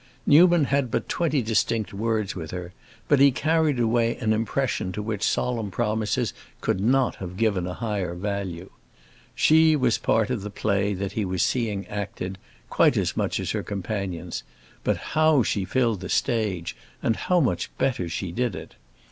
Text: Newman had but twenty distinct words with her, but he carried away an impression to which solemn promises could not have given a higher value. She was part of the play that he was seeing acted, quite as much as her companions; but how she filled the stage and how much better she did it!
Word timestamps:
Newman 0.25 0.63
had 0.65 0.89
but 0.89 1.07
twenty 1.07 1.43
distinct 1.43 1.93
words 1.93 2.35
with 2.35 2.49
her, 2.49 2.73
but 3.07 3.19
he 3.19 3.29
carried 3.31 3.79
away 3.79 4.15
an 4.17 4.33
impression 4.33 4.91
to 4.91 4.99
which 4.99 5.21
solemn 5.21 5.69
promises 5.69 6.33
could 6.59 6.79
not 6.79 7.17
have 7.17 7.37
given 7.37 7.67
a 7.67 7.75
higher 7.75 8.15
value. 8.15 8.71
She 9.35 9.75
was 9.75 9.99
part 9.99 10.31
of 10.31 10.41
the 10.41 10.49
play 10.49 10.95
that 10.95 11.11
he 11.11 11.23
was 11.23 11.43
seeing 11.43 11.85
acted, 11.85 12.39
quite 12.67 12.97
as 12.97 13.15
much 13.15 13.39
as 13.39 13.51
her 13.51 13.61
companions; 13.61 14.41
but 14.83 14.97
how 15.13 15.43
she 15.43 15.65
filled 15.65 15.99
the 15.99 16.09
stage 16.09 16.75
and 17.03 17.15
how 17.15 17.39
much 17.39 17.69
better 17.77 18.09
she 18.09 18.31
did 18.31 18.55
it! 18.55 18.73